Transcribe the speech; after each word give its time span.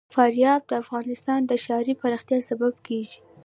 فاریاب 0.15 0.61
د 0.67 0.71
افغانستان 0.83 1.39
د 1.45 1.51
ښاري 1.63 1.93
پراختیا 2.01 2.39
سبب 2.49 2.73
کېږي. 2.87 3.19